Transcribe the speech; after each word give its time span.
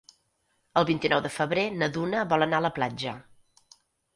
El 0.81 0.87
vint-i-nou 0.89 1.21
de 1.27 1.31
febrer 1.35 1.65
na 1.81 1.91
Duna 1.99 2.25
vol 2.35 2.47
anar 2.47 2.63
a 2.63 2.67
la 2.69 2.73
platja. 2.79 3.15